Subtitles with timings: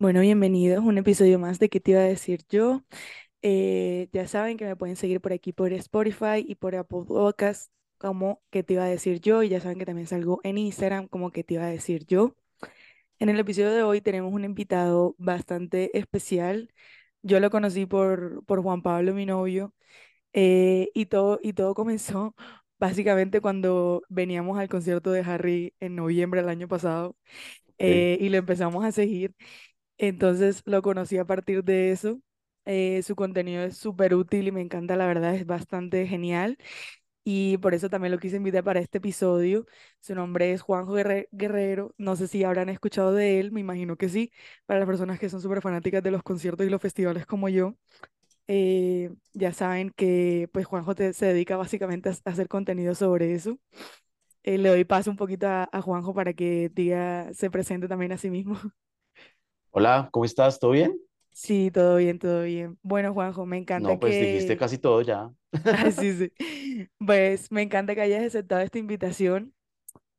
[0.00, 2.84] Bueno, bienvenidos a un episodio más de ¿Qué te iba a decir yo?
[3.42, 7.70] Eh, ya saben que me pueden seguir por aquí por Spotify y por Apple Podcasts
[7.98, 9.42] como ¿Qué te iba a decir yo?
[9.42, 12.36] Y ya saben que también salgo en Instagram como ¿Qué te iba a decir yo?
[13.18, 16.72] En el episodio de hoy tenemos un invitado bastante especial.
[17.22, 19.74] Yo lo conocí por, por Juan Pablo, mi novio,
[20.34, 22.34] eh, y todo, y todo comenzó
[22.80, 27.16] básicamente cuando veníamos al concierto de Harry en noviembre del año pasado
[27.78, 29.34] eh, y lo empezamos a seguir.
[29.98, 32.20] Entonces lo conocí a partir de eso.
[32.64, 36.58] Eh, su contenido es súper útil y me encanta, la verdad, es bastante genial.
[37.24, 39.66] Y por eso también lo quise invitar para este episodio.
[40.00, 41.94] Su nombre es Juanjo Guerre- Guerrero.
[41.98, 44.32] No sé si habrán escuchado de él, me imagino que sí.
[44.66, 47.76] Para las personas que son súper fanáticas de los conciertos y los festivales como yo,
[48.48, 53.34] eh, ya saben que pues Juanjo te- se dedica básicamente a, a hacer contenido sobre
[53.34, 53.58] eso.
[54.44, 58.12] Eh, le doy paso un poquito a, a Juanjo para que diga, se presente también
[58.12, 58.56] a sí mismo.
[59.70, 60.58] Hola, ¿cómo estás?
[60.60, 60.98] ¿Todo bien?
[61.32, 62.78] Sí, todo bien, todo bien.
[62.82, 64.56] Bueno, Juanjo, me encanta No, pues dijiste que...
[64.56, 65.30] casi todo ya.
[65.70, 66.32] Ay, sí, sí.
[66.98, 69.54] Pues me encanta que hayas aceptado esta invitación.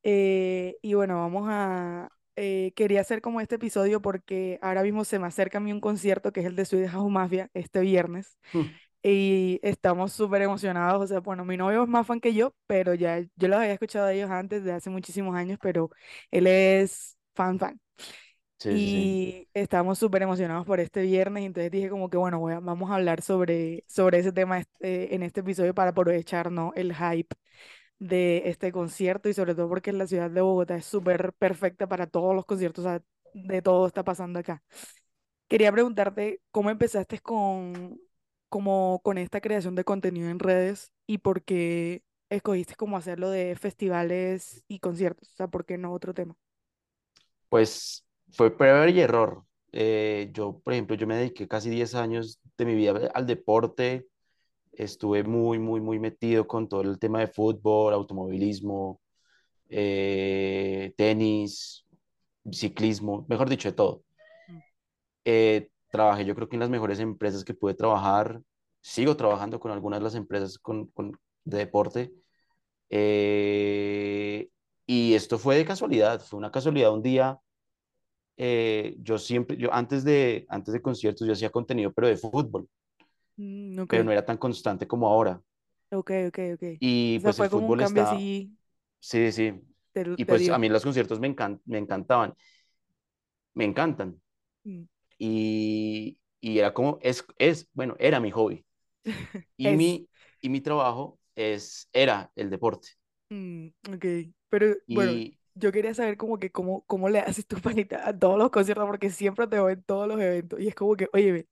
[0.04, 2.10] Eh, y bueno, vamos a...
[2.36, 5.80] eh, quería hacer como este episodio porque ahora mismo se me acerca a mí un
[5.80, 8.38] concierto que es el de Swedish House Mafia este viernes.
[8.52, 11.02] Hmm, Y estamos súper emocionados.
[11.04, 13.72] O sea, bueno, mi novio es más fan que yo, pero ya yo los había
[13.74, 15.90] escuchado a ellos antes, de hace muchísimos años, pero
[16.30, 17.80] él es fan, fan.
[18.60, 19.16] Sí, sí, sí.
[19.16, 22.60] y estamos súper emocionados por este viernes, y entonces dije como que bueno, voy a-
[22.60, 26.72] vamos a hablar sobre, sobre ese tema este- en este episodio para aprovechar, ¿no?
[26.76, 27.34] el hype
[28.00, 32.06] de este concierto y sobre todo porque la ciudad de Bogotá es súper perfecta para
[32.08, 33.02] todos los conciertos, o sea,
[33.34, 34.62] de todo está pasando acá.
[35.48, 38.00] Quería preguntarte cómo empezaste con,
[38.48, 43.56] como, con esta creación de contenido en redes y por qué escogiste como hacerlo de
[43.56, 46.36] festivales y conciertos, o sea, ¿por qué no otro tema?
[47.48, 49.44] Pues fue prueba y error.
[49.72, 54.06] Eh, yo, por ejemplo, yo me dediqué casi 10 años de mi vida al deporte.
[54.72, 59.00] Estuve muy, muy, muy metido con todo el tema de fútbol, automovilismo,
[59.68, 61.84] eh, tenis,
[62.52, 64.02] ciclismo, mejor dicho, de todo.
[64.48, 64.62] Mm.
[65.24, 68.40] Eh, trabajé yo creo que en las mejores empresas que pude trabajar.
[68.82, 71.12] Sigo trabajando con algunas de las empresas con, con-
[71.44, 72.12] de deporte
[74.86, 76.92] y esto fue de casualidad, fue una casualidad.
[76.92, 77.38] Un día,
[78.36, 82.68] eh, yo siempre, yo antes de, antes de conciertos, yo hacía contenido, pero de fútbol,
[83.38, 85.40] Mm, pero no era tan constante como ahora.
[85.90, 86.62] ok, ok, ok.
[86.78, 88.56] Y O sea, pues el como fútbol está, así,
[89.00, 89.54] sí, sí.
[89.92, 92.34] te, Y te pues a mí los conciertos me encan- me encantaban,
[93.54, 94.20] me encantan.
[94.66, 94.86] Mm.
[95.18, 98.64] Y, y era como, es, es, bueno, era mi hobby.
[99.56, 99.74] Y Es.
[99.74, 100.08] mi,
[100.40, 102.90] y mi trabajo es, era el deporte.
[103.30, 104.04] Mm, ok.
[104.48, 105.22] Pero bueno,
[105.54, 108.86] yo quería saber como que cómo, cómo le haces tu panita a todos los conciertos,
[108.86, 110.60] porque siempre te veo en todos los eventos.
[110.60, 111.48] Y es como que, oye,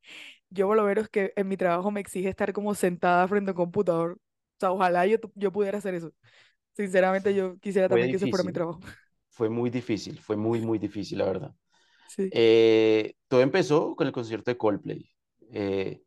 [0.51, 3.55] yo por lo menos que en mi trabajo me exige estar como sentada frente a
[3.55, 4.13] un computador.
[4.15, 6.13] O sea, ojalá yo, yo pudiera hacer eso.
[6.75, 8.81] Sinceramente, yo quisiera también que ese fuera mi trabajo.
[9.31, 11.55] fue muy difícil, fue muy, muy difícil, la verdad.
[12.07, 15.11] Sí, Eh, todo empezó con el concierto de Coldplay.
[15.53, 16.03] Eh,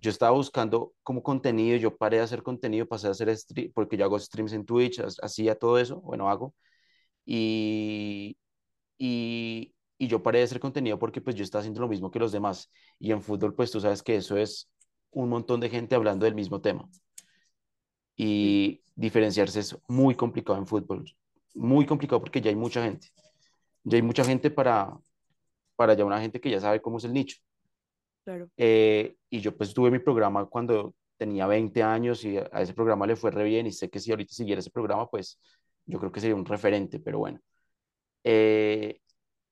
[0.00, 3.96] yo estaba buscando como contenido, yo paré de hacer contenido, pasé a hacer stream, porque
[3.96, 6.54] yo hago streams en Twitch, ha- hacía todo eso, bueno, hago,
[7.24, 8.36] y,
[8.98, 12.18] y, y yo paré de hacer contenido porque pues yo estaba haciendo lo mismo que
[12.18, 14.70] los demás, y en fútbol pues tú sabes que eso es
[15.10, 16.88] un montón de gente hablando del mismo tema,
[18.16, 21.04] y diferenciarse es muy complicado en fútbol,
[21.54, 23.08] muy complicado porque ya hay mucha gente,
[23.84, 24.96] ya hay mucha gente para,
[25.76, 27.38] para ya una gente que ya sabe cómo es el nicho.
[28.24, 28.48] claro.
[28.56, 33.06] Eh, y yo pues tuve mi programa cuando tenía 20 años y a ese programa
[33.06, 35.38] le fue re bien y sé que si ahorita siguiera ese programa, pues
[35.86, 37.40] yo creo que sería un referente, pero bueno.
[38.24, 39.00] Eh,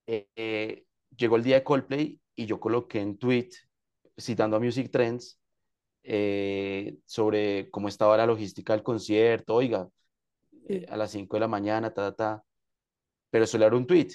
[0.07, 0.85] eh, eh,
[1.17, 3.51] llegó el día de Coldplay y yo coloqué en tweet,
[4.19, 5.41] citando a Music Trends,
[6.05, 9.89] eh, sobre cómo estaba la logística del concierto, oiga,
[10.67, 12.45] Sí, a las 5 de la mañana, ta, ta, ta,
[13.31, 14.09] pero solo era un tweet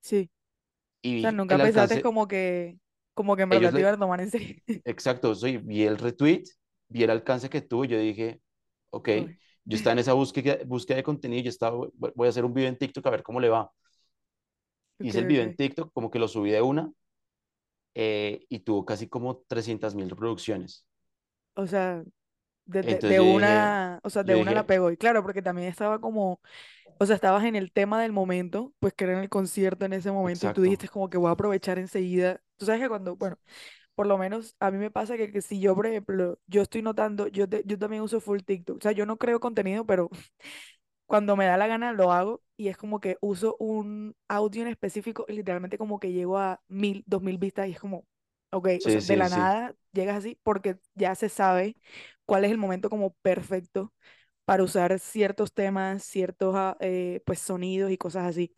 [0.00, 0.30] sí.
[1.02, 2.78] y O sea, nunca pensaste alcance, como que,
[3.14, 4.56] como que en verdad te iban a tomar en serio.
[4.84, 6.44] Exacto, soy, vi el retweet,
[6.88, 8.40] vi el alcance que tuvo, yo dije,
[8.90, 12.44] ok, Uy, yo estaba en esa búsqueda, búsqueda de contenido, yo estaba, voy a hacer
[12.44, 13.72] un video en TikTok a ver cómo le va.
[15.00, 15.56] Ok, Hice el video en ok.
[15.56, 16.92] TikTok, como que lo subí de una
[17.94, 20.86] eh, y tuvo casi como trescientas mil reproducciones.
[21.54, 22.04] O sea,
[22.66, 24.90] de, de, de yo dije, una, o sea, de una la dije, pegó.
[24.90, 26.40] Y claro, porque también estaba como,
[26.98, 29.94] o sea, estabas en el tema del momento, pues que era en el concierto en
[29.94, 32.42] ese momento y tú exacto, dijiste como que voy a aprovechar enseguida.
[32.58, 33.38] Tú sabes que cuando, bueno,
[33.98, 36.82] por lo menos a mí me pasa que, que si yo, por ejemplo, yo estoy
[36.82, 38.78] notando, yo, te- yo también uso full TikTok.
[38.78, 40.08] O sea, yo no creo contenido, pero
[41.06, 44.68] cuando me da la gana lo hago y es como que uso un audio en
[44.68, 48.06] específico y literalmente como que llego a mil, dos mil vistas y es como,
[48.52, 51.76] ok, o sea, Sí, de la sí, nada llegas así porque ya se sabe
[52.26, 53.92] cuál es el momento como perfecto
[54.46, 58.54] para usar ciertos temas, ciertos ah, eh, pues sonidos y cosas así.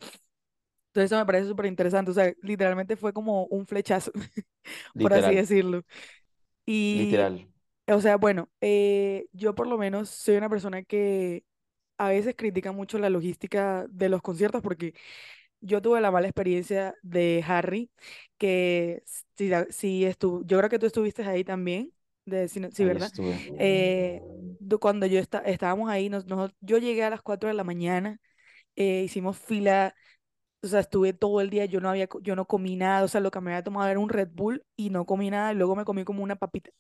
[0.90, 4.12] Entonces eso me parece súper interesante, o sea, literalmente fue como un flechazo,
[5.00, 5.82] por así decirlo.
[6.66, 7.48] Y, literal.
[7.88, 11.44] o sea, bueno, eh, yo por lo menos soy una persona que
[11.98, 14.94] a veces critica mucho la logística de los conciertos porque
[15.60, 17.90] yo tuve la mala experiencia de Harry,
[18.38, 19.02] que
[19.36, 21.93] si, si estu yo creo que tú estuviste ahí también,
[22.26, 23.12] de, si, sí, Ahí ¿verdad?
[23.58, 24.22] Eh,
[24.81, 28.20] cuando yo esta- estábamos ahí, nos, nos- yo llegué a las 4 de la mañana,
[28.76, 29.94] eh, hicimos fila
[30.62, 33.20] o sea, estuve todo el día, yo no había, yo no comí nada, o sea,
[33.20, 35.76] lo que me había tomado era un Red Bull y no comí nada, y luego
[35.76, 36.70] me comí como una papita,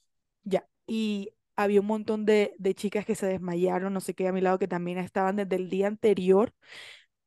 [0.44, 0.66] ya.
[0.86, 4.40] Y había un montón de, de chicas que se desmayaron, no sé qué, a mi
[4.40, 6.54] lado, que también estaban desde el día anterior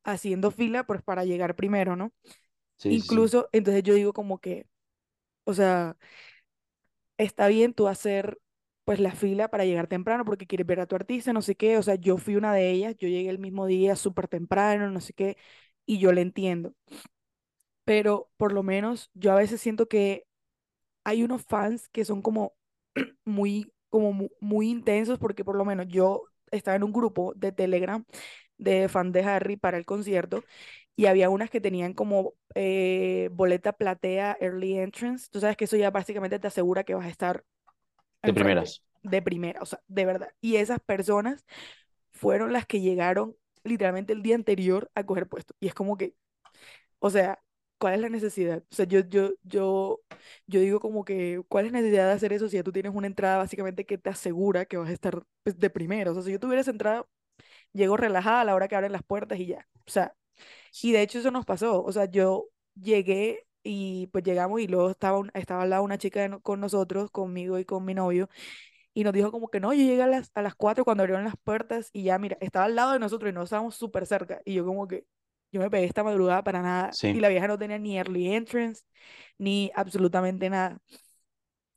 [0.04, 2.14] haciendo fila, pues para llegar primero, ¿no?
[2.78, 2.90] Sí.
[2.90, 4.68] Incluso, entonces yo digo como que,
[5.46, 5.98] o sea,
[7.18, 8.40] está bien tú hacer,
[8.86, 11.78] pues, la fila para llegar temprano porque quieres ver a tu artista, no sé qué,
[11.78, 15.00] o sea, yo fui una de ellas, yo llegué el mismo día súper temprano, no
[15.02, 15.38] sé qué,
[15.86, 16.74] y yo le entiendo
[17.86, 20.26] pero por lo menos yo a veces siento que
[21.04, 22.56] hay unos fans que son como
[23.26, 27.52] muy, como mu- muy intensos porque por lo menos yo estaba en un grupo de
[27.52, 28.06] Telegram
[28.58, 30.46] de fan de Harry para el concierto
[30.96, 35.28] y había unas que tenían como eh, boleta platea early entrance.
[35.32, 37.46] Tú sabes que eso ya básicamente te asegura que vas a estar
[38.26, 38.82] De primeras.
[39.04, 40.30] de primera, o sea, de verdad.
[40.42, 41.46] Y esas personas
[42.12, 45.56] fueron las que llegaron literalmente el día anterior a coger puesto.
[45.60, 46.16] Y es como que
[47.00, 47.40] o sea,
[47.78, 48.64] ¿cuál es la necesidad?
[48.72, 50.02] O sea, yo, yo, yo,
[50.48, 52.94] yo digo como que, ¿cuál es la necesidad de hacer eso si ya tú tienes
[52.96, 56.12] una entrada básicamente que te asegura que vas a estar pues, de primero?
[56.12, 57.06] O sea, si yo tuviera esa entrada,
[57.74, 59.68] llego relajada a la hora que abren las puertas y ya.
[59.88, 60.16] O sea,
[60.82, 61.84] y de hecho eso nos pasó.
[61.84, 66.40] O sea, yo llegué y pues llegamos y luego estaba, estaba al lado una chica
[66.42, 68.30] con nosotros, conmigo y con mi novio,
[68.94, 71.26] y nos dijo como que no, yo llegué a las, a las 4 cuando abrieron
[71.26, 74.42] las puertas y ya, mira, estaba al lado de nosotros y no estábamos súper cerca.
[74.46, 75.06] Y yo como que,
[75.52, 76.92] yo me pegué esta madrugada para nada.
[77.02, 78.84] Y la vieja no tenía ni early entrance,
[79.38, 80.80] ni absolutamente nada.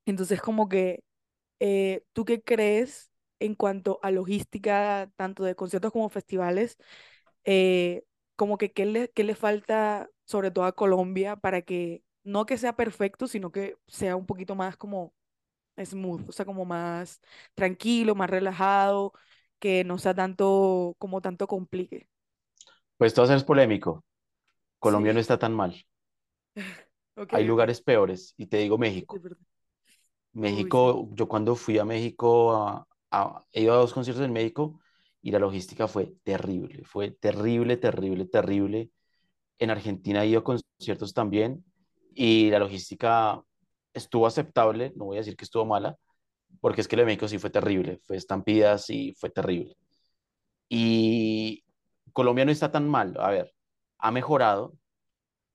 [0.05, 1.03] Entonces como que,
[1.61, 3.11] eh, ¿tú qué crees
[3.41, 6.77] en cuanto a logística, tanto de conciertos como festivales?
[7.45, 8.05] Eh,
[8.37, 12.59] como que, ¿qué le, qué le falta sobre todo a Colombia para que, no que
[12.59, 15.15] sea perfecto, sino que sea un poquito más como
[15.85, 17.21] smooth, o sea, como más
[17.55, 19.13] tranquilo, más relajado,
[19.59, 22.09] que no sea tanto, como tanto complique.
[22.99, 24.05] Pues todo es polémico.
[24.81, 25.77] Colombia no Sí, está tan mal.
[27.17, 28.35] ok, Hay lugares peores.
[28.37, 29.23] Y te digo México.
[29.23, 29.39] verdad.
[30.47, 34.33] Uy, México, yo cuando fui a México, a, a- he ido a dos conciertos en
[34.33, 34.81] México
[35.23, 36.85] y la logística fue terrible.
[36.85, 38.91] Fue terrible, terrible, terrible.
[39.59, 41.65] En Argentina he ido a conciertos también
[42.15, 43.43] y la logística
[43.97, 44.93] estuvo aceptable.
[44.97, 45.97] No voy a decir que estuvo mala,
[46.61, 48.01] porque es que lo de México sí fue terrible.
[48.05, 49.77] Fue estampidas y fue terrible.
[50.69, 51.65] Y
[52.13, 53.17] Colombia no está tan mal.
[53.21, 53.55] A ver,
[53.99, 54.75] ha mejorado.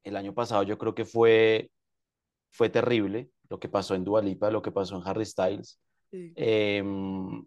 [0.03, 1.71] El año pasado yo creo que fue,
[2.51, 5.79] fue terrible lo que pasó en Dua Lipa, lo que pasó en Harry Styles.
[6.11, 7.45] sí, Em,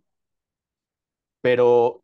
[1.41, 2.03] pero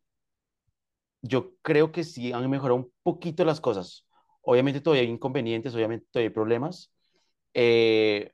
[1.21, 4.07] yo creo que sí han mejorado un poquito las cosas.
[4.41, 6.91] Obviamente todavía hay inconvenientes, obviamente todavía hay problemas,
[7.53, 8.31] eh,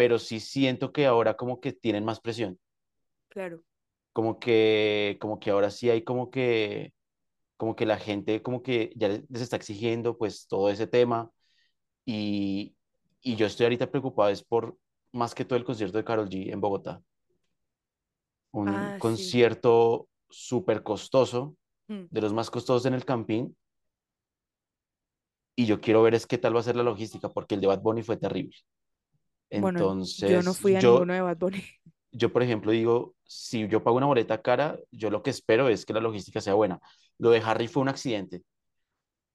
[0.00, 2.58] pero sí siento que ahora como que tienen más presión,
[3.28, 3.64] claro.
[4.12, 6.92] como que, como que ahora sí hay como que,
[7.56, 11.30] como que la gente como que ya les está exigiendo pues todo ese tema
[12.06, 12.76] y,
[13.22, 14.78] y yo estoy ahorita preocupado es por
[15.12, 17.02] más que todo el concierto de Karol G en Bogotá,
[18.52, 21.56] un Ah, concierto súper costoso,
[21.90, 22.10] Mm.
[22.10, 23.56] de los más costosos en el Campín
[25.56, 27.66] y yo quiero ver es qué tal va a ser la logística, porque el de
[27.68, 28.56] Bad Bunny fue terrible.
[29.52, 31.62] Bueno, yo no Entonces, fui a yo, ninguno de Bad Bunny.
[32.12, 35.84] yo, por ejemplo, digo, si yo pago una boleta cara, yo lo que espero es
[35.86, 36.80] que la logística sea buena.
[37.18, 38.42] Lo de Harry fue un accidente.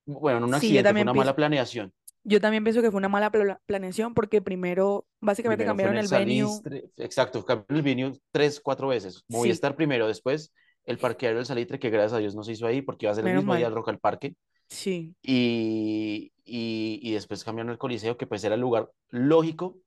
[0.06, 1.92] Bueno, no un Sí, accidente, fue también una pienso, mala planeación.
[2.24, 5.96] yo también pienso que fue una mala pla- planeación porque primero, básicamente Primero fue cambiaron
[5.96, 6.62] el el venue.
[6.64, 9.22] Salistre, exacto, cambió el venue tres, cuatro veces.
[9.28, 10.52] Sí, Movistar primero, después
[10.84, 13.14] el parqueadero del Salitre, que gracias a Dios no se hizo ahí porque iba a
[13.14, 13.66] ser el menos mismo día mal.
[13.66, 14.34] del Rock al Parque.
[14.68, 15.14] Sí.
[15.22, 19.78] Y, y, y después cambiaron el Coliseo, que pues era el lugar lógico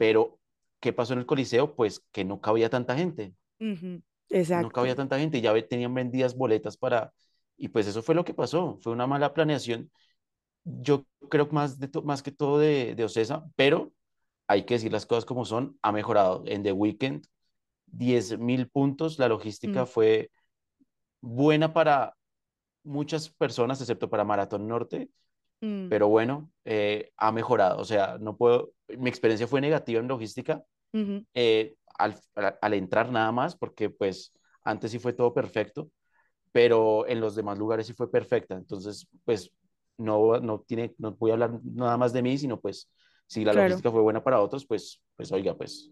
[0.00, 0.40] Pero,
[0.80, 1.76] ¿qué pasó en el Coliseo?
[1.76, 4.02] Pues que no cabía tanta gente, ujú,
[4.52, 4.96] no cabía Exacto.
[4.96, 7.12] tanta gente y ya tenían vendidas boletas para...
[7.56, 9.90] Y pues eso fue lo que pasó, fue una mala planeación.
[10.64, 13.92] Yo creo más, de más que todo de, de Ocesa, pero
[14.48, 16.44] hay que decir las cosas como son, ha mejorado.
[16.46, 17.26] En The Weeknd,
[17.86, 20.30] diez mil puntos, la logística Mm, fue
[21.20, 22.16] buena para
[22.84, 25.10] muchas personas, excepto para Maratón Norte,
[25.62, 27.78] Mm, pero bueno, eh, ha mejorado.
[27.80, 30.62] O sea, no puedo, mi experiencia fue negativa en logística
[31.34, 34.32] eh, al, al, al entrar nada más, porque pues
[34.64, 35.90] antes sí fue todo perfecto,
[36.52, 38.54] pero en los demás lugares sí fue perfecta.
[38.56, 39.52] Entonces, pues
[39.98, 42.90] no, no, tiene, no voy a hablar nada más de mí, sino pues
[43.26, 43.54] si la claro.
[43.54, 45.90] logística fue buena para otros, pues, pues oiga, pues,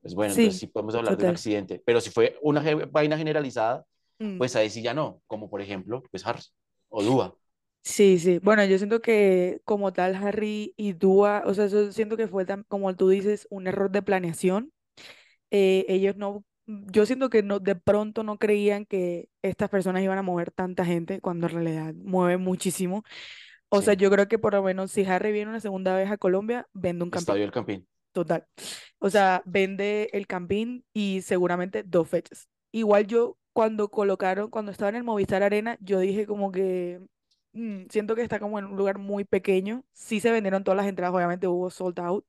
[0.00, 1.30] pues bueno, entonces Sí, sí podemos hablar de un total.
[1.30, 1.82] accidente.
[1.84, 3.84] Pero si fue una vaina generalizada,
[4.20, 6.54] Mm, pues ahí sí ya no, como por ejemplo, pues Harris
[6.88, 7.36] o Dúa.
[7.84, 8.38] Sí, sí.
[8.38, 12.46] Bueno, yo siento que como tal Harry y Dua, o sea, eso siento que fue,
[12.46, 14.72] tam- como tú dices, un error de planeación.
[15.50, 20.18] Eh, ellos no, yo siento que no, de pronto no creían que estas personas iban
[20.18, 23.04] a mover tanta gente cuando en realidad mueve muchísimo.
[23.70, 26.10] O sea, Sí, yo creo que por lo menos si Harry viene una segunda vez
[26.10, 27.34] a Colombia, vende un camping.
[27.34, 27.86] Estadio El Campín.
[28.12, 28.46] Total.
[28.98, 32.48] O sea, vende el Campín y seguramente dos fechas.
[32.72, 37.00] Igual yo cuando colocaron, cuando estaba en el Movistar Arena, yo dije como que
[37.52, 39.84] mm, siento que está como en un lugar muy pequeño.
[39.92, 42.24] Sí se vendieron todas las entradas, obviamente hubo sold out.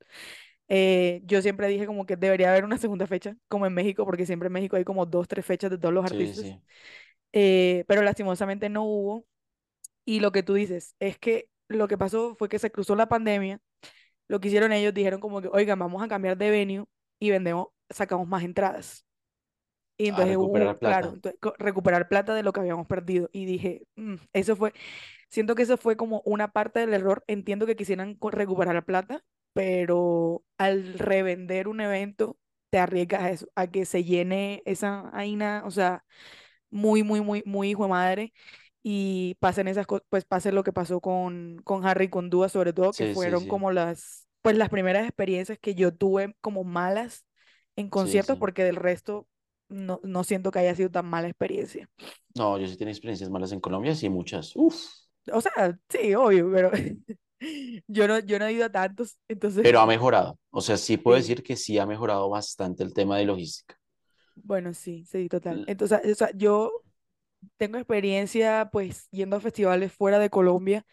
[0.69, 4.25] Eh, yo siempre dije como que debería haber una segunda fecha, como en México, porque
[4.25, 6.35] siempre en México hay como dos, tres fechas de todos los Sí, artistas.
[6.35, 6.61] sí.
[7.33, 9.25] Eh, pero lastimosamente no hubo.
[10.05, 13.09] Y lo que tú dices es que lo que pasó fue que se cruzó la
[13.09, 13.61] pandemia
[14.29, 16.85] lo que hicieron ellos, dijeron como que, oigan, vamos a cambiar de venue
[17.19, 19.05] y vendemos, sacamos más entradas.
[19.97, 21.15] Y entonces hubo, recuperar claro, plata.
[21.15, 23.29] entonces, co- recuperar plata de lo que habíamos perdido.
[23.31, 24.73] Y dije, "Mm, eso fue,
[25.33, 27.25] siento que eso fue como una parte del error.
[27.27, 29.23] Entiendo que quisieran recuperar la plata,
[29.53, 32.37] pero al revender un evento,
[32.71, 36.05] te arriesgas a eso, a que se llene esa vaina, o sea,
[36.71, 38.33] muy, muy, muy, muy hijo de madre
[38.83, 42.49] y pasen esas cosas, pues pase lo que pasó con, con Harry y con Dua,
[42.49, 43.47] sobre todo, que Sí, sí, fueron sí.
[43.47, 47.25] como las, pues las primeras experiencias que yo tuve como malas
[47.75, 48.39] en Sí, conciertos, sí.
[48.39, 49.27] porque del resto
[49.69, 51.89] no, no siento que haya sido tan mala experiencia.
[52.35, 54.53] No, yo sí tengo experiencias malas en Colombia, sí, muchas.
[54.55, 54.83] Uf.
[55.31, 56.71] O sea, sí, obvio, pero
[57.87, 60.37] yo no, yo no he ido a tantos, entonces, Pero ha mejorado.
[60.51, 63.75] O sea, sí puedo decir que sí ha mejorado bastante el tema de logística.
[64.35, 65.61] bueno, sí, sí, total.
[65.65, 66.71] Entonces, o sea, yo
[67.57, 70.85] tengo experiencia pues yendo a festivales fuera de Colombia,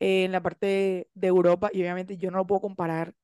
[0.00, 3.14] eh, en la parte de Europa, y obviamente yo no lo puedo comparar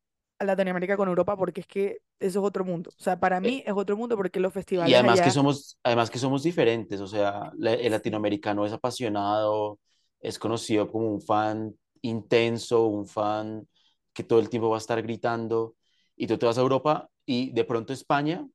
[0.40, 2.92] a Latinoamérica con Europa porque es que eso es otro mundo.
[2.98, 5.30] O sea, para eh, mí es otro mundo porque los Y festivales además que allá,
[5.30, 9.78] somos, además que somos diferentes, o sea, el latinoamericano es apasionado,
[10.24, 13.68] es conocido como un fan intenso, un fan
[14.14, 15.76] que todo el tiempo va a estar gritando,
[16.16, 18.46] y tú te vas a Europa y de pronto España,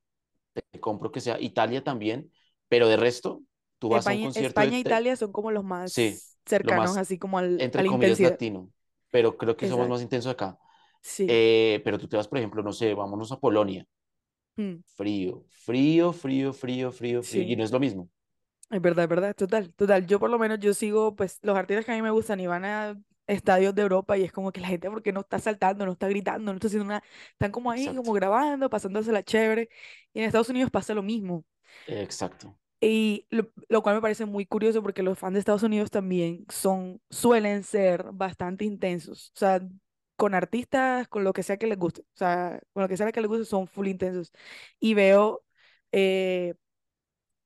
[0.53, 2.31] te compro que sea Italia también,
[2.69, 3.43] pero de resto,
[3.79, 6.73] tú vas a un España, concierto España e Italia son como los sí, más lo
[6.73, 8.71] cercanos, más, así como al, entre la comillas, latino,
[9.11, 10.59] pero creo que somos más Exacto, intensos acá.
[11.01, 11.37] sí.
[11.37, 13.85] Eh, pero tú te vas, por ejemplo, no sé, vámonos a Polonia,
[14.57, 18.09] mm, frío, frío, frío, frío, frío, frío, y no es lo mismo.
[18.69, 20.05] Es verdad, es verdad, total, total.
[20.05, 22.45] Yo por lo menos yo sigo, pues, los artistas que a mí me gustan y
[22.47, 25.85] van a estadios de Europa y es como que la gente, porque no está saltando,
[25.85, 27.03] no está gritando, no está haciendo nada?
[27.31, 27.95] Están como ahí, Exacto.
[27.95, 29.69] como grabando, pasándosela chévere.
[30.13, 31.45] Y en Estados Unidos pasa lo mismo.
[31.87, 32.57] Exacto.
[32.81, 36.45] Y lo, lo cual me parece muy curioso porque los fans de Estados Unidos también
[36.49, 39.31] son, suelen ser bastante intensos.
[39.35, 39.61] O sea,
[40.15, 42.01] con artistas, con lo que sea que les guste.
[42.01, 44.31] O sea, con lo que sea que les guste, son full intensos.
[44.79, 45.43] Y veo,
[45.91, 46.55] eh,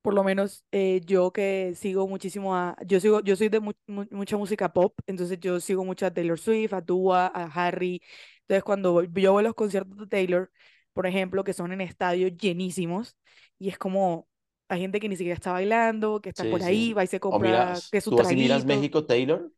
[0.03, 3.73] por lo menos eh, yo que sigo muchísimo a, yo sigo, yo soy de mu-
[3.87, 8.01] mu- mucha música pop, entonces yo sigo mucho a Taylor Swift, a Dua, a Harry.
[8.43, 10.51] Entonces cuando voy- yo voy a los conciertos de Taylor,
[10.93, 13.17] por ejemplo, que son en estadios llenísimos,
[13.59, 14.29] y es como,
[14.69, 17.19] hay gente que ni siquiera está bailando, que está Sí, por ahí, va y se
[17.19, 19.51] compra miras, que su tú miras México, Taylor,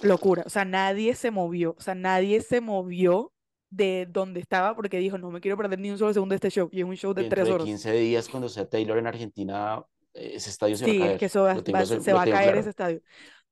[0.00, 0.42] locura.
[0.46, 3.32] O sea, nadie se movió, o sea, nadie se movió
[3.70, 6.50] de donde estaba porque dijo, no me quiero perder ni un solo segundo de este
[6.50, 7.66] show, y es un show de dentro tres de horas.
[7.66, 9.82] 15 días, cuando sea Taylor en Argentina,
[10.14, 11.18] ese estadio se va a Sí, es caer.
[11.18, 12.70] que eso va- tengo, va- se- va a caer ese claro.
[12.70, 13.02] estadio.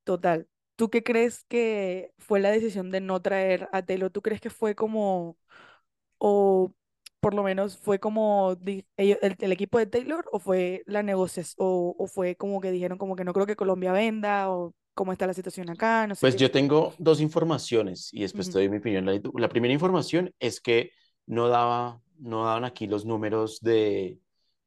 [0.04, 0.48] Total.
[0.76, 4.10] ¿Tú qué crees que fue la decisión de no traer a Taylor?
[4.10, 5.38] ¿Tú crees que fue como,
[6.18, 6.72] o
[7.20, 11.56] por lo menos fue como di- el, el equipo de Taylor, o fue la negociación,
[11.58, 15.12] o, o fue como que dijeron como que no creo que Colombia venda, o cómo
[15.12, 16.36] está la situación acá, no sé Pues qué?
[16.36, 19.04] yo tengo dos informaciones y después te Ujú, doy mi opinión.
[19.06, 20.90] La, la primera información es que
[21.26, 24.18] no daba, no daban aquí los números de,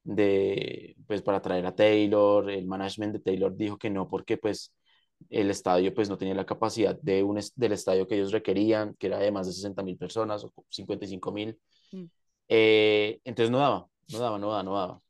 [0.03, 2.49] de, pues para traer a Taylor.
[2.51, 4.73] El management de Taylor dijo que no porque pues
[5.29, 9.07] el estadio pues no tenía la capacidad de un, del estadio que ellos requerían, que
[9.07, 11.59] era de más de 60 mil personas o 55 mil.
[11.93, 12.09] mm,
[12.47, 15.01] Eh, entonces no daba, no daba, no daba, no daba.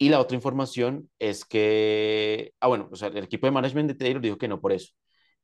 [0.00, 3.96] Y la otra información es que, ah, bueno, o sea, el equipo de management de
[3.96, 4.94] Taylor dijo que no por eso.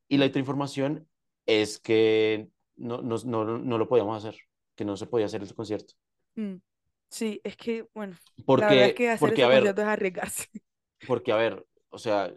[0.08, 1.08] Y la otra información
[1.46, 4.40] es que no, no, no, no lo podíamos hacer,
[4.76, 5.94] que no se podía hacer ese concierto.
[6.36, 6.56] mm.
[7.08, 8.16] Sí, es que, bueno,
[8.56, 10.48] la verdad es Porque, que hacer porque, a ese ver, concierto es arriesgarse.
[11.06, 12.32] porque, a ver, o sea,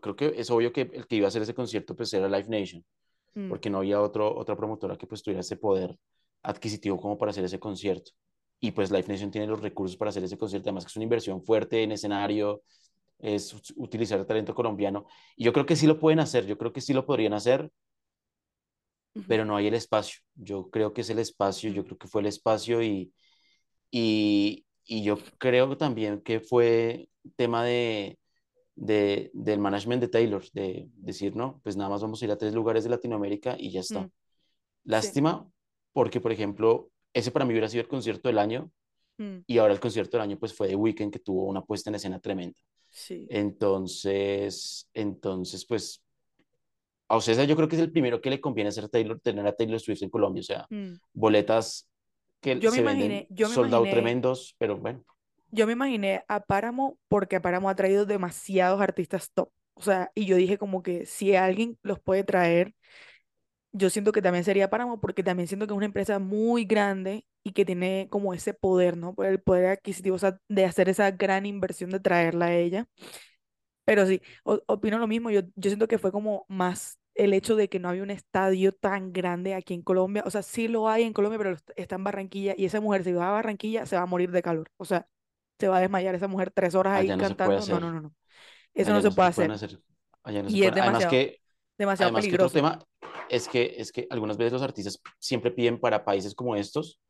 [0.00, 2.48] creo que es obvio que el que iba a hacer ese concierto pues era Live
[2.48, 2.84] Nation,
[3.36, 5.98] Mm, porque no había otro, otra promotora que pues tuviera ese poder
[6.42, 8.12] adquisitivo como para hacer ese concierto.
[8.64, 11.02] Y pues Live Nation tiene los recursos para hacer ese concierto, además que es una
[11.02, 12.62] inversión fuerte en escenario,
[13.18, 15.06] es utilizar el talento colombiano.
[15.36, 17.70] Y yo creo que sí lo pueden hacer, yo creo que sí lo podrían hacer,
[19.26, 20.20] pero no hay el espacio.
[20.34, 23.12] Yo creo que es el espacio, yo creo que fue el espacio y,
[23.90, 28.18] y, y yo creo también que fue tema de,
[28.76, 32.38] de, del management de Taylor, de decir, no, pues nada más vamos a ir a
[32.38, 34.08] tres lugares de Latinoamérica y ya está.
[34.84, 35.46] Lástima,
[35.92, 38.70] porque por ejemplo, ese para mí hubiera sido el concierto del año
[39.18, 41.88] mm, y ahora el concierto del año pues fue de Weekend que tuvo una puesta
[41.88, 42.58] en escena tremenda.
[42.90, 46.02] sí, Entonces, entonces pues
[47.08, 49.54] a Ocesa yo creo que es el primero que le conviene hacer Taylor, tener a
[49.54, 50.94] Taylor Swift en Colombia, o sea, mm.
[51.12, 51.88] boletas
[52.40, 55.04] que Yo me se imaginé, venden yo me sold out imaginé, tremendos, pero bueno,
[55.54, 59.50] yo me imaginé a Páramo porque Páramo ha traído demasiados artistas top.
[59.74, 62.74] O sea, y yo dije como que si alguien los puede traer,
[63.74, 67.26] yo siento que también sería Páramo porque también siento que es una empresa muy grande
[67.44, 69.14] y que tiene como ese poder, ¿no?
[69.14, 72.88] Por El poder adquisitivo, o sea, de hacer esa gran inversión de traerla a ella.
[73.84, 75.30] Pero sí, opino lo mismo.
[75.30, 78.72] Yo, yo siento que fue como más el hecho de que no había un estadio
[78.72, 80.22] tan grande aquí en Colombia.
[80.26, 83.04] O sea, sí lo hay en Colombia, pero est- está en Barranquilla y esa mujer,
[83.04, 84.70] si va a Barranquilla, se va a morir de calor.
[84.78, 85.06] O sea,
[85.58, 87.66] se va a desmayar esa mujer tres horas ahí allá no cantando.
[87.66, 88.14] No, no, no, no.
[88.74, 89.54] Eso no se no puede hacer.
[89.54, 89.80] hacer,
[90.22, 90.78] allá no se Y es pueden.
[90.78, 91.42] Además demasiado, que,
[91.78, 92.52] demasiado además que otro peligroso.
[92.52, 92.84] tema
[93.28, 97.00] es que, es que algunas veces los artistas siempre piden para países como estos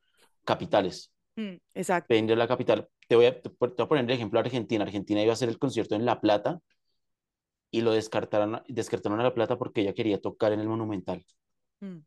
[0.44, 1.12] capitales.
[1.36, 2.88] Mm, exacto, Piden de la capital.
[3.08, 4.84] Te voy a, te voy a poner el ejemplo de Argentina.
[4.84, 6.60] Argentina iba a hacer el concierto en La Plata
[7.70, 11.24] y lo descartaron, descartaron a La Plata porque ella quería tocar en el Monumental.
[11.80, 11.98] mm,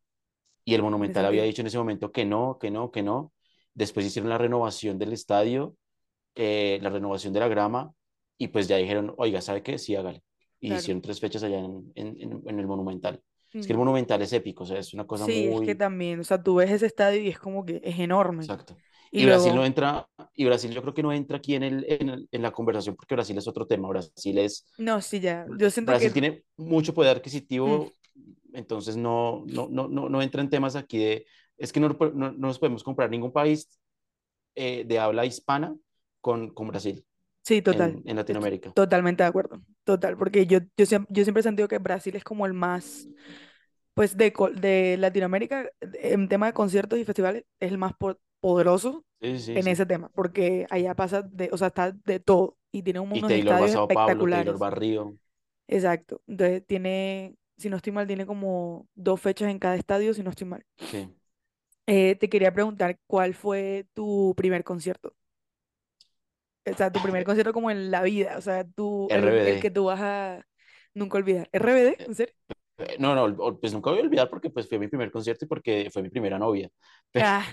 [0.66, 3.34] Y el Monumental había dicho en ese momento que no, que no, que no.
[3.74, 5.76] Después hicieron la renovación del estadio,
[6.36, 7.94] eh, la renovación de la grama,
[8.38, 9.78] y pues ya dijeron, oiga, ¿sabe qué?
[9.78, 10.24] Sí, hágale.
[10.60, 10.76] Y Claro.
[10.76, 13.22] hicieron tres fechas allá en, en, en- el Monumental.
[13.60, 15.74] Es que el Mm, Monumental es épico, o sea, es una cosa Sí, es que
[15.74, 15.76] muy...
[15.76, 18.52] también, o sea, tú ves ese estadio y es como que es enorme.
[18.52, 18.82] Exacto.
[19.12, 21.64] Y Y Brasil no luego, entra, y Brasil yo creo que no entra aquí en,
[21.64, 23.88] el, en, el- en la conversación porque Brasil es otro tema.
[23.90, 26.14] Brasil es, no, sí, ya, yo siento Brasil que...
[26.14, 27.18] tiene mucho poder
[27.64, 27.96] mm, adquisitivo,
[28.54, 31.26] entonces no, no, no, no, no entra en temas aquí de,
[31.58, 33.70] es que no, no, no nos podemos comprar ningún país
[34.56, 35.76] eh, de habla hispana
[36.22, 37.06] con, con Brasil
[37.48, 37.96] Sí, total.
[37.96, 38.74] en, en Latinoamérica.
[38.74, 39.62] totalmente de acuerdo.
[39.86, 43.10] Total, porque yo, yo, siempre, yo siempre he sentido que Brasil es como el más,
[43.94, 49.06] pues de, de Latinoamérica, en tema de conciertos y festivales, es el más po- poderoso
[49.22, 49.72] Sí, sí, en sí.
[49.72, 53.66] ese tema, porque allá pasa de, o sea, está de todo y tiene Taylor va
[53.66, 54.56] a estadios Sao espectaculares.
[54.68, 55.18] a Río.
[55.68, 56.22] Exacto.
[56.28, 60.30] Entonces tiene, si no estoy mal, tiene como dos fechas en cada estadio, si no
[60.32, 60.66] estoy mal.
[60.82, 61.08] Sí.
[61.86, 65.16] Eh, te quería preguntar, ¿cuál fue tu primer concierto?
[66.72, 69.72] O sea, tu primer concierto como en la vida, o sea, tú, el, el que
[69.72, 70.46] tú vas a
[70.94, 71.50] nunca olvidar.
[71.54, 71.88] ¿RBD?
[72.00, 72.36] Eh, ¿En serio?
[72.78, 75.48] eh, No, no, pues nunca voy a olvidar porque pues fue mi primer concierto y
[75.48, 76.70] porque fue mi primera novia.
[77.12, 77.46] Pero, Ah,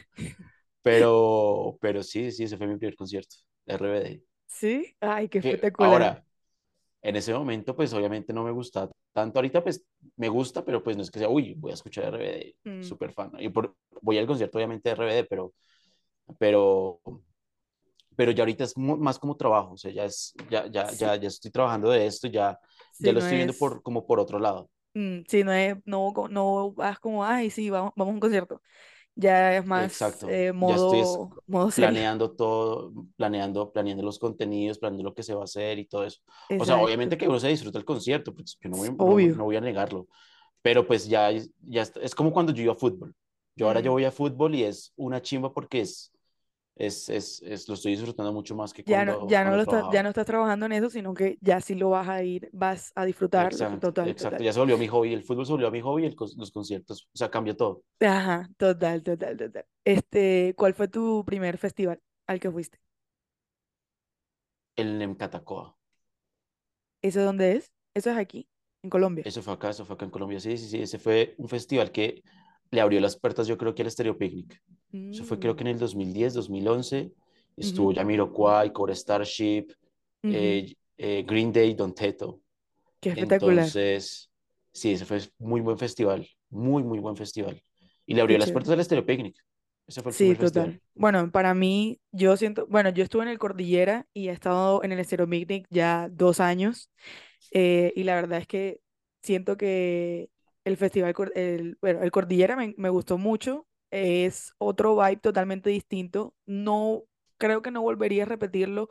[0.83, 4.23] pero, pero sí, sí, ese fue mi primer concierto, RBD.
[4.47, 4.97] sí.
[5.01, 6.03] Ay, qué espectacular.
[6.03, 6.25] ahora,
[7.03, 9.39] en ese momento, pues obviamente no me gustaba tanto.
[9.39, 9.85] Ahorita, pues
[10.17, 13.13] me gusta, pero pues no es que sea, uy, voy a escuchar RBD, Mm, súper
[13.13, 13.33] fan.
[13.41, 15.55] Y por, voy al concierto, obviamente, de RBD, pero,
[16.39, 17.01] pero,
[18.17, 19.75] pero ya ahorita es más como trabajo.
[19.75, 22.59] O sea, ya, es, ya, ya, sí, ya, ya estoy trabajando de esto, ya,
[22.99, 24.71] ya sí, lo no estoy viendo es, por, como por otro lado.
[24.95, 28.63] mm, sí, no es, no, no vas como, ay, sí, vamos, vamos a un concierto.
[29.17, 30.27] Ya es más Exacto.
[30.27, 32.03] eh, Ya estoy es- modo, modo serio.
[32.03, 36.05] planeando todo, planeando, planeando los contenidos, planeando lo que se va a hacer y todo
[36.05, 36.21] eso.
[36.57, 36.79] O sea, Exacto.
[36.79, 39.61] obviamente que uno se disfruta el concierto, pues yo no voy, no, no voy a
[39.61, 40.09] negarlo,
[40.63, 41.31] pero pues ya,
[41.63, 43.15] ya es como cuando yo iba a fútbol.
[43.57, 46.13] Yo ahora yo voy a fútbol y es una chimba porque es,
[46.77, 49.57] es, es, es- lo estoy disfrutando mucho más que Ya no, cuando, ya no cuando
[49.57, 52.23] lo estás, ya no estás trabajando en eso, sino que ya sí lo vas a
[52.23, 53.71] ir, vas a disfrutarlo.
[53.71, 54.43] Exacto, Total, exacto.
[54.43, 54.45] total.
[54.45, 57.17] Ya se volvió mi hobby, el fútbol se volvió mi hobby, el, los conciertos, o
[57.19, 57.83] sea, cambió todo.
[58.01, 59.67] Ajá, total, total, total.
[59.85, 62.79] Este, ¿cuál fue tu primer festival al que fuiste?
[64.77, 65.77] El Nemcatacoa.
[67.03, 67.73] ¿Eso dónde es?
[67.95, 68.49] Eso es aquí,
[68.83, 69.29] en Colombia.
[69.29, 70.41] Eso fue acá, eso fue acá en Colombia.
[70.41, 70.83] Sí, sí, sí.
[70.83, 72.23] Ese fue un festival que
[72.75, 74.63] le abrió las puertas, yo creo que al Stereo Picnic.
[75.13, 77.13] Eso fue creo Mm, que en el 2010, 2011.
[77.63, 79.69] ujú, Estuvo Jamiroquai, Core Starship,
[80.29, 82.41] eh, eh, Green Day, Don Teto.
[83.01, 84.31] Qué espectacular, Entonces,
[84.73, 86.29] sí, ese fue muy buen festival.
[86.51, 87.63] Muy, muy buen festival.
[88.07, 88.53] Y le qué abrió las chévere.
[88.53, 89.37] puertas al Stereo Picnic.
[89.87, 90.77] Ese fue el Sí, primer festival.
[90.77, 90.81] total.
[90.95, 94.93] Bueno, para mí, yo siento, bueno, yo estuve en el Cordillera y he estado en
[94.93, 96.91] el Estero Picnic ya dos años
[97.51, 98.81] eh, y la verdad es que
[99.23, 100.31] siento que
[100.65, 106.35] el festival, el, bueno, el Cordillera me, me gustó mucho, es otro vibe totalmente distinto,
[106.47, 107.05] no,
[107.39, 108.91] creo que no volvería a repetirlo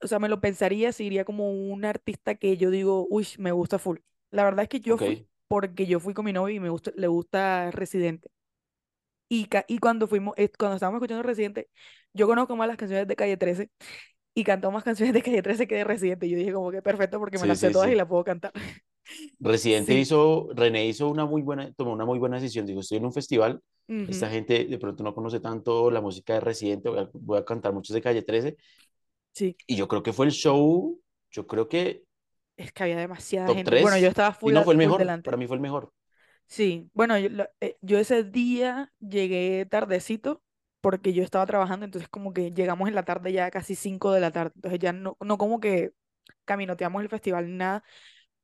[0.00, 3.52] o sea, me lo pensaría si iría como un artista que yo digo, uy, me
[3.52, 3.98] gusta full.
[4.30, 6.92] La verdad es que yo fui porque yo fui con mi novio y me gusta,
[6.96, 8.30] le gusta Residente.
[9.28, 11.68] Y, y cuando fuimos, cuando estábamos escuchando Residente,
[12.12, 13.70] yo conozco más las canciones de Calle 13
[14.34, 16.28] y cantó más canciones de Calle 13 que de Residente.
[16.28, 18.24] Yo dije como que perfecto porque me sí, las sé sí, todas y las puedo
[18.24, 18.52] cantar.
[19.40, 20.00] Residente Sí.
[20.00, 22.66] hizo, René hizo una muy buena, tomó una muy buena decisión.
[22.66, 23.60] Digo, estoy en un festival,
[24.06, 27.44] esta gente de pronto no conoce tanto la música de Residente, voy a, voy a
[27.44, 28.56] cantar muchos de Calle 13,
[29.32, 29.56] Sí.
[29.66, 32.04] y yo creo que fue el show, yo creo que
[32.56, 33.76] Es que había demasiada top gente.
[33.76, 35.36] Bueno, yo 3 estaba y full, no fue el mejor, para delante.
[35.36, 35.92] mí fue el mejor.
[36.46, 40.42] Sí, bueno, yo, eh, yo ese día llegué tardecito
[40.80, 44.20] porque yo estaba trabajando, entonces como que llegamos en la tarde ya casi 5 de
[44.20, 45.92] la tarde, entonces ya no, no como que
[46.44, 47.82] caminoteamos el festival nada,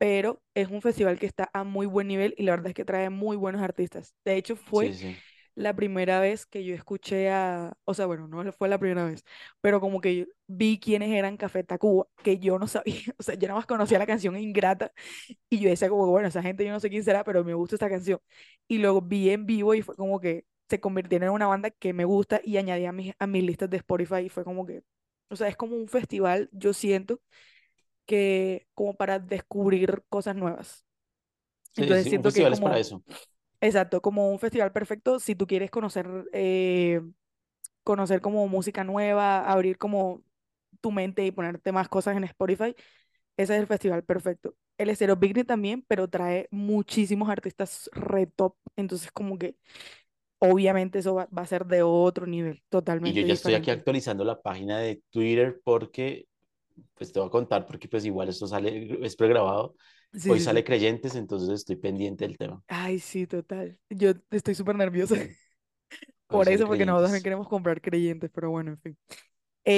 [0.01, 2.87] pero es un festival que está a muy buen nivel y la verdad es que
[2.87, 4.15] trae muy buenos artistas.
[4.27, 5.23] De hecho, Sí, fue sí,
[5.55, 9.25] la primera vez que yo escuché a, o sea, bueno, no fue la primera vez,
[9.61, 13.35] pero como que yo vi quiénes eran Café Tacuba, que yo no sabía, o sea,
[13.37, 14.93] yo nada más conocía la canción Ingrata
[15.51, 17.77] y yo decía como, bueno, esa gente yo no sé quién será, pero me gusta
[17.77, 18.21] esta canción.
[18.69, 21.93] Y luego vi en vivo y fue como que se convirtieron en una banda que
[21.93, 24.83] me gusta y añadí a mis, a mis listas de Spotify y fue como que,
[25.31, 27.21] o sea, es como un festival, yo siento
[28.11, 30.85] que como para descubrir cosas nuevas.
[31.73, 33.03] sí, Entonces sí, un siento que es festival es para como, eso.
[33.61, 37.03] exacto, como un festival perfecto si tú quieres conocer, eh,
[37.85, 40.23] conocer como música nueva, abrir como
[40.81, 42.75] tu mente y ponerte más cosas en Spotify.
[43.39, 44.57] Ese es el festival perfecto.
[44.79, 48.57] El Estéreo Picnic también, pero trae muchísimos artistas re top.
[48.77, 49.57] Entonces, como que
[50.39, 52.63] obviamente eso va, va a ser de otro nivel,
[53.03, 56.27] Y yo totalmente ya estoy aquí actualizando la página de Twitter porque,
[56.95, 59.75] pues te voy a contar, porque pues igual esto sale, es pregrabado.
[60.13, 60.65] Sí, Hoy sí, sale sí.
[60.65, 62.63] Creyentes, entonces estoy pendiente del tema.
[62.69, 63.79] Ay, sí, total.
[63.91, 65.17] Yo estoy súper nerviosa
[66.29, 67.25] por eso, porque nosotros también Creyentes.
[67.25, 68.99] queremos comprar creyentes, pero bueno, en fin.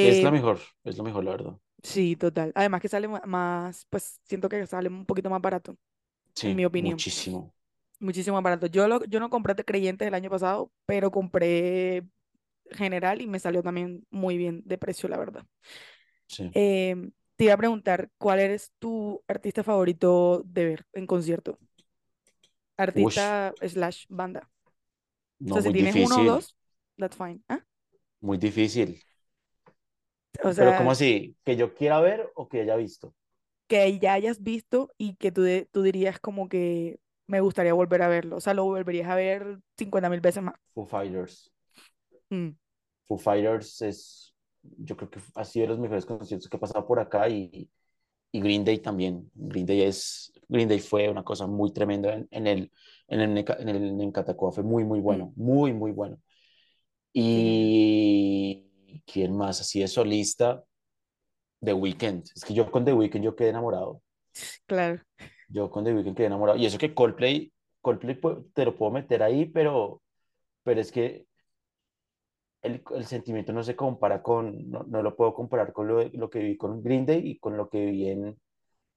[0.01, 1.59] Es la Eh, mejor, es lo mejor, la verdad.
[1.83, 2.53] sí, total.
[2.55, 5.77] Además que sale más, pues siento que sale un poquito más barato,
[6.43, 7.07] en mi Sí, opinión.
[7.15, 7.55] muchísimo.
[8.01, 8.67] Muchísimo más barato.
[8.67, 12.05] Yo, lo, yo no compré creyentes el año pasado, pero compré
[12.73, 15.47] general y me salió también muy bien de precio, la verdad.
[16.33, 16.53] Sí.
[16.53, 21.59] Em, te iba a preguntar, ¿cuál eres tu artista favorito de ver en concierto?
[22.95, 24.51] Ush, Artista slash banda.
[25.49, 26.57] O sea, si tienes uno o dos,
[26.99, 27.41] that's fine.
[27.49, 27.61] ¿ah?
[28.21, 29.03] muy difícil.
[30.45, 31.37] O Pero ¿cómo así?
[31.45, 33.15] ¿Que yo quiera ver o que haya visto?
[33.69, 38.03] que ya hayas visto y que tú, de- tú dirías como que me gustaría volver
[38.03, 38.37] a verlo.
[38.37, 40.57] O sea, lo volverías a ver 50 mil veces más.
[40.75, 41.51] Foo Fighters.
[42.33, 42.57] Mm,
[43.07, 44.32] Foo Fighters es,
[44.63, 47.71] yo creo que ha sido de los mejores conciertos que he pasado por acá y,
[48.33, 49.31] y Green Day también.
[49.35, 52.73] Green Day es, Green Day fue una cosa muy tremenda en, en el,
[53.09, 56.19] en el, en el en Catacoa, fue muy, muy mm, bueno, muy, muy bueno.
[57.13, 60.65] Y quién más, así de solista,
[61.65, 62.25] The Weeknd.
[62.35, 64.03] Es que yo con The Weeknd yo quedé enamorado.
[64.67, 65.03] Claro.
[65.49, 66.59] Yo con The Weeknd quedé enamorado.
[66.59, 70.03] Y eso que Coldplay, Coldplay pu- te lo puedo meter ahí, pero,
[70.65, 71.27] pero es que
[72.63, 76.31] el, el sentimiento no se compara con, no, no lo puedo comparar con lo, lo
[76.31, 78.39] que viví con Green Day y con lo que viví en,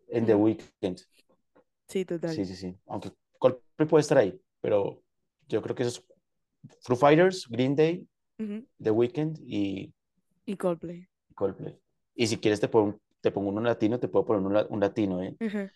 [0.10, 1.00] en The Weeknd.
[1.88, 2.46] sí, Sí, total.
[2.46, 2.76] sí, sí.
[2.88, 5.02] Aunque Coldplay puede estar ahí, pero
[5.48, 6.04] yo creo que esos
[6.82, 8.08] Foo Fighters, Green Day,
[8.40, 9.94] Ujú, The Weeknd y
[10.48, 11.08] Y Coldplay.
[11.36, 11.78] Coldplay.
[12.16, 15.22] Y si quieres te pongo, te pongo uno latino, te puedo poner un, un latino,
[15.22, 15.36] ¿eh?
[15.40, 15.70] Ujú.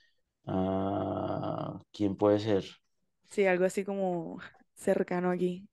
[0.47, 2.65] Ah, ¿quién puede ser?
[3.30, 4.39] Sí, algo así como
[4.75, 5.67] cercano aquí.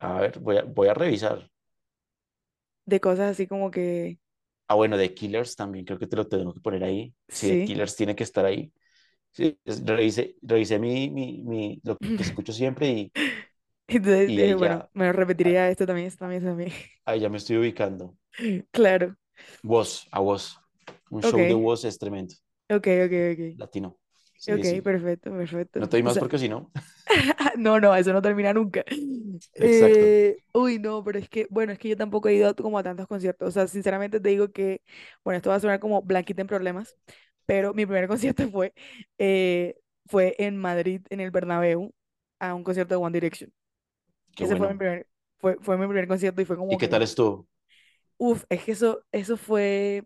[0.00, 1.48] A ver, voy a, voy a revisar.
[2.86, 4.18] De cosas así como que,
[4.66, 7.14] Ah, bueno, The Killers también creo que te lo tengo que poner ahí.
[7.28, 7.74] Sí, The sí.
[7.74, 8.72] Killers tiene que estar ahí.
[9.32, 13.12] Sí, revisé, revisé mi, mi, mi- lo que escucho siempre y,
[13.86, 16.72] Entonces y ahí bueno, ya, me ah, repetiría esto también, esto también, esto también.
[17.04, 18.16] ahí ya me estoy ubicando.
[18.72, 19.16] Claro.
[19.62, 20.58] Woz, a Woz.
[21.10, 22.34] Un show de Woz es tremendo.
[22.68, 23.42] ok, ok, ok.
[23.56, 23.98] Latino.
[24.36, 24.82] Sí, Ok, sí.
[24.84, 25.80] perfecto, perfecto.
[25.80, 26.70] No te doy O más sea, porque si no.
[27.56, 28.84] no, no, eso no termina nunca.
[29.54, 32.78] Eh, uy, no, pero es que, bueno, es que yo tampoco he ido a- como
[32.78, 33.48] a tantos conciertos.
[33.48, 34.82] O sea, sinceramente te digo que,
[35.24, 36.96] bueno, esto va a sonar como Blanquita en problemas,
[37.46, 38.74] pero mi primer concierto fue,
[39.18, 41.94] eh, fue en Madrid, en el Bernabéu,
[42.40, 43.52] a un concierto de One Direction.
[44.34, 46.88] Qué Ese fue mi primer, fue, fue mi primer concierto y fue ¿Y como qué
[46.88, 47.46] tal que, estuvo?
[48.18, 50.04] uff, es que eso, eso fue,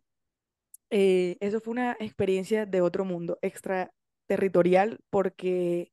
[0.91, 5.93] eh, eso fue una experiencia de otro mundo, extraterritorial, porque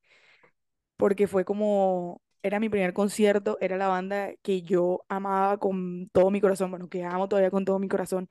[0.99, 6.31] porque fue como, era mi primer concierto, era la banda que yo amaba con todo
[6.31, 8.29] mi corazón, bueno, que amo todavía con todo mi corazón.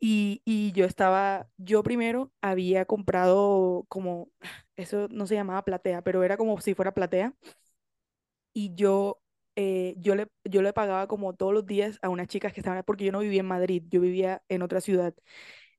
[0.00, 4.30] Y, y yo estaba, yo primero había comprado como,
[4.76, 7.34] eso no se llamaba platea, pero era como si fuera platea.
[8.52, 9.20] Y yo
[9.56, 12.82] eh, yo le, yo le pagaba como todos los días a unas chicas que estaban,
[12.86, 15.14] porque yo no vivía en Madrid, yo vivía en otra ciudad.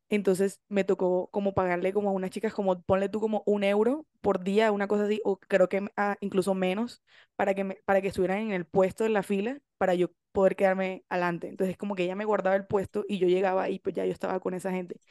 [0.10, 4.06] Entonces me tocó como pagarle como a unas chicas, como ponle tú como un euro
[4.22, 7.04] por día, una cosa así, o creo que ah, incluso menos,
[7.36, 10.56] para que, me, para que estuvieran en el puesto en la fila, para yo poder
[10.56, 11.48] quedarme adelante.
[11.50, 14.12] Entonces como que ella me guardaba el puesto y yo llegaba y pues ya yo
[14.14, 15.02] estaba con esa gente.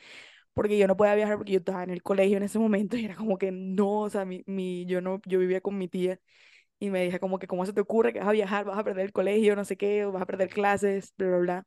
[0.55, 3.05] Porque yo no podía viajar porque yo estaba en el colegio en ese momento y
[3.05, 6.19] era como que no, o sea, mi, mi, yo no, yo vivía con mi tía
[6.81, 8.85] y me dije como que cómo se te ocurre que vas a viajar, vas a
[8.85, 11.67] perder el colegio, no sé qué, vas a perder clases, bla, bla, bla.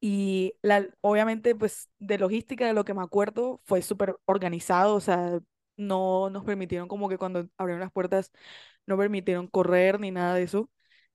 [0.00, 5.00] Y la, obviamente, pues de logística, de lo que me acuerdo, fue súper organizado, o
[5.00, 5.40] sea,
[5.76, 8.32] no nos permitieron como que cuando abrieron las puertas,
[8.86, 10.70] no permitieron correr ni nada de eso.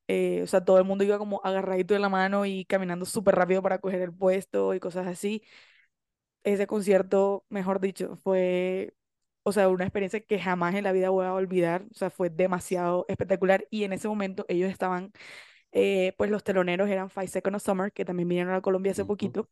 [0.08, 3.36] Eh, o sea, todo el mundo iba como agarradito de la mano y caminando súper
[3.36, 5.44] rápido para coger el puesto y cosas así.
[6.44, 8.94] Ese concierto, mejor dicho, fue,
[9.44, 11.86] o sea, una experiencia que jamás en la vida voy a olvidar.
[11.92, 15.14] O sea, fue demasiado espectacular y en ese momento ellos estaban
[15.74, 19.06] eh, pues los teloneros eran Five Seconds of Summer, que también vinieron a Colombia hace
[19.06, 19.06] Ujú.
[19.06, 19.50] poquito.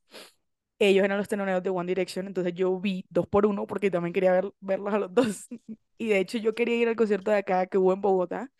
[0.80, 4.14] Ellos eran los teloneros de One Direction, entonces yo vi dos por uno porque también
[4.14, 5.48] quería ver, verlos a los dos.
[5.98, 8.52] Y de hecho yo quería ir al concierto de acá que hubo en Bogotá,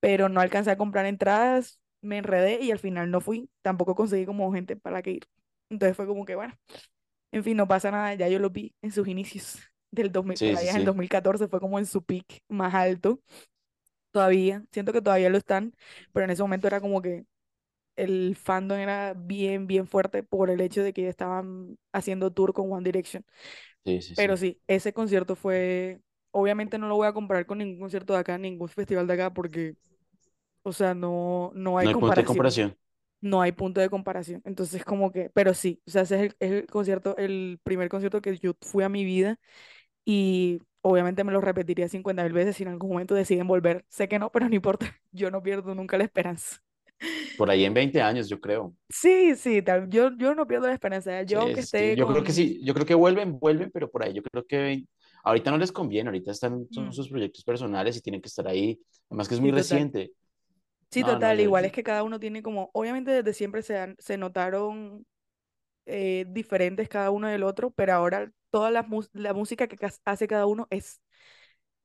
[0.00, 3.50] pero no alcancé a comprar entradas, me enredé y al final no fui.
[3.62, 5.28] Tampoco conseguí como gente para que ir.
[5.70, 6.54] Entonces fue como que bueno,
[7.32, 9.58] en fin, no pasa nada, ya yo los vi en sus inicios
[9.90, 12.42] del 2000, por Sí, sí, allá en el sí, 2014 fue como en su peak
[12.48, 13.20] más alto.
[14.12, 15.74] Todavía, siento que todavía lo están,
[16.12, 17.24] pero en ese momento era como que
[17.96, 22.72] el fandom era bien, bien fuerte por el hecho de que estaban haciendo tour con
[22.72, 23.24] One Direction.
[23.84, 24.38] sí, sí, Pero sí.
[24.38, 26.00] sí, ese concierto fue,
[26.32, 29.32] obviamente no lo voy a comparar con ningún concierto de acá, ningún festival de acá,
[29.32, 29.76] porque,
[30.62, 32.76] o sea, no, no hay No hay punto de comparación, comparación.
[33.22, 34.42] no hay punto de comparación.
[34.46, 37.88] Entonces, como que, pero sí, o sea, ese es el, es el concierto, el primer
[37.90, 39.38] concierto que yo fui a mi vida
[40.04, 43.84] y obviamente me lo repetiría 50 mil veces si en algún momento deciden volver.
[43.88, 46.58] Sé que no, pero no importa, yo no pierdo nunca la esperanza.
[47.36, 48.74] Por ahí en 20 años, yo creo.
[48.88, 49.62] Sí, sí.
[49.88, 51.22] Yo, yo no pierdo la esperanza.
[51.22, 51.60] Yo Sí, sí.
[51.60, 54.44] esté Yo creo que sí, yo creo que vuelven, vuelven, pero por ahí yo creo
[54.46, 54.84] que
[55.22, 58.48] ahorita no les conviene, ahorita están son Mm, sus proyectos personales y tienen que estar
[58.48, 58.80] ahí.
[59.08, 60.12] Además que es muy sí, reciente.
[60.90, 61.40] Sí, No, total.
[61.40, 62.70] Igual yo- es que cada uno tiene como...
[62.72, 65.06] Obviamente desde siempre se, han- se notaron
[65.86, 70.46] eh, diferentes cada uno del otro, pero ahora toda la, la música que hace cada
[70.46, 71.00] uno es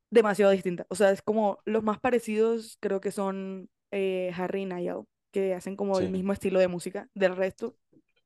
[0.10, 0.86] demasiado distinta.
[0.90, 5.54] O sea, es como los más parecidos creo que son eh, Harry y Niall, que
[5.56, 7.10] hacen como el mismo estilo de música.
[7.16, 7.78] Del resto,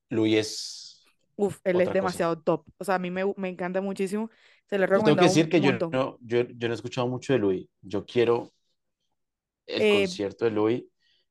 [0.10, 1.94] Luis es uff, él es cosa.
[1.94, 2.66] demasiado top.
[2.78, 4.30] O sea, a mí me, me encanta muchísimo.
[4.68, 7.40] Se Yo tengo que decir que yo no, yo, yo no he escuchado mucho de
[7.40, 7.68] Luis.
[7.82, 8.52] Yo quiero
[9.68, 10.84] el Eh, concierto de Luis,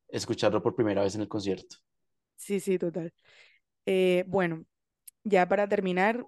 [0.08, 1.76] escucharlo por primera vez en el concierto.
[2.36, 3.12] sí, sí, total.
[3.86, 4.64] Eh, bueno,
[5.24, 6.26] ya para terminar,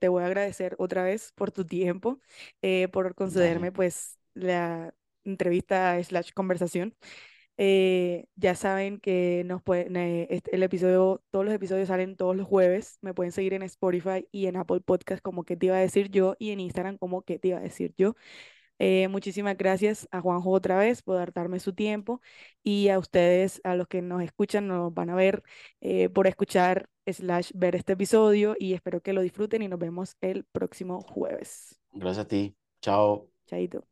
[0.00, 2.20] te voy a agradecer otra vez por tu tiempo,
[2.62, 3.72] eh, por concederme Dale.
[3.72, 6.94] pues la entrevista slash conversación.
[7.62, 12.46] Eh, ya saben que nos pueden, eh, el episodio, todos los episodios salen todos los
[12.46, 12.98] jueves.
[13.02, 16.10] Me pueden seguir en Spotify y en Apple Podcast como que te iba a decir
[16.10, 18.14] yo y en Instagram como que te iba a decir yo.
[18.82, 22.22] Eh, muchísimas gracias a Juanjo otra vez por darme su tiempo
[22.62, 25.42] y a ustedes, a los que nos escuchan, nos van a ver,
[25.82, 30.16] eh, por escuchar slash ver este episodio y espero que lo disfruten y nos vemos
[30.22, 31.78] el próximo jueves.
[31.92, 32.56] Gracias a ti.
[32.80, 33.28] Chao.
[33.46, 33.89] Chaito.